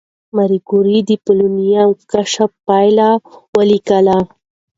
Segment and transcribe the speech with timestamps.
[0.35, 3.09] ماري کوري د پولونیم د کشف پایله
[3.55, 4.17] ولیکله.